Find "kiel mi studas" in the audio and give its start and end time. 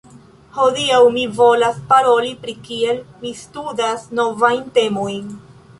2.69-4.11